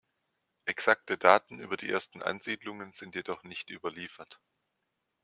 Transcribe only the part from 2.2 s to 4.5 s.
Ansiedlungen sind jedoch nicht überliefert.